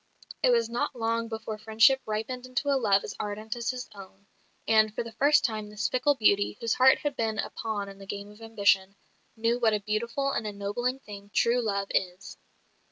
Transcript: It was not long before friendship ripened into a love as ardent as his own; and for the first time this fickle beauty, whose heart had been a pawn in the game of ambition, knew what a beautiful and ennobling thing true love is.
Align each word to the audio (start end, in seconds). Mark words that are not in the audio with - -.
It 0.41 0.49
was 0.49 0.67
not 0.67 0.95
long 0.95 1.27
before 1.27 1.59
friendship 1.59 2.01
ripened 2.07 2.47
into 2.47 2.69
a 2.69 2.75
love 2.75 3.03
as 3.03 3.13
ardent 3.19 3.55
as 3.55 3.69
his 3.69 3.87
own; 3.93 4.25
and 4.67 4.91
for 4.95 5.03
the 5.03 5.11
first 5.11 5.45
time 5.45 5.69
this 5.69 5.87
fickle 5.87 6.15
beauty, 6.15 6.57
whose 6.59 6.73
heart 6.73 6.97
had 6.97 7.15
been 7.15 7.37
a 7.37 7.51
pawn 7.51 7.87
in 7.87 7.99
the 7.99 8.07
game 8.07 8.31
of 8.31 8.41
ambition, 8.41 8.95
knew 9.37 9.59
what 9.59 9.75
a 9.75 9.79
beautiful 9.79 10.31
and 10.31 10.47
ennobling 10.47 10.97
thing 11.01 11.29
true 11.35 11.61
love 11.61 11.89
is. 11.91 12.39